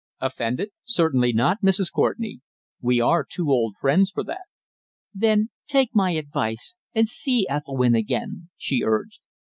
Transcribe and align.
"Offended? 0.19 0.71
Certainly 0.83 1.31
not, 1.33 1.59
Mrs. 1.63 1.91
Courtenay. 1.93 2.37
We 2.81 2.99
are 2.99 3.23
too 3.23 3.51
old 3.51 3.75
friends 3.79 4.09
for 4.09 4.23
that." 4.23 4.45
"Then 5.13 5.51
take 5.67 5.91
my 5.93 6.13
advice 6.13 6.73
and 6.95 7.07
see 7.07 7.45
Ethelwynn 7.47 7.93
again," 7.93 8.49
she 8.57 8.81
urged. 8.83 9.19